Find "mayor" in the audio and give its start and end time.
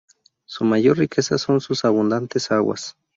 0.65-0.97